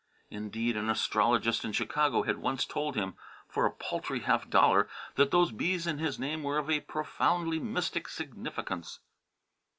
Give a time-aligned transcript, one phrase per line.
[0.31, 3.13] Indeed, an astrologist in Chicago had once told him,
[3.47, 7.59] for a paltry half dollar, that those B's in his name were of a profoundly
[7.59, 8.99] mystic significance.